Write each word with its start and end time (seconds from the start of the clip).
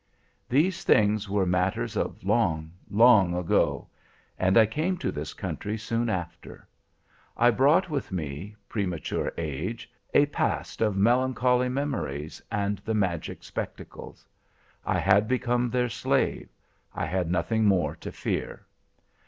"These 0.49 0.83
things 0.83 1.29
were 1.29 1.45
matters 1.45 1.95
of 1.95 2.23
long, 2.23 2.71
long 2.89 3.35
ago, 3.35 3.87
and 4.39 4.57
I 4.57 4.65
came 4.65 4.97
to 4.97 5.11
this 5.11 5.35
country 5.35 5.77
soon 5.77 6.09
after. 6.09 6.67
I 7.37 7.51
brought 7.51 7.87
with 7.87 8.11
me, 8.11 8.55
premature 8.67 9.31
age, 9.37 9.91
a 10.15 10.25
past 10.25 10.81
of 10.81 10.97
melancholy 10.97 11.69
memories, 11.69 12.41
and 12.51 12.79
the 12.79 12.95
magic 12.95 13.43
spectacles. 13.43 14.25
I 14.83 14.97
had 14.97 15.27
become 15.27 15.69
their 15.69 15.87
slave. 15.89 16.49
I 16.95 17.05
had 17.05 17.29
nothing 17.29 17.65
more 17.65 17.95
to 17.97 18.11
fear. 18.11 18.65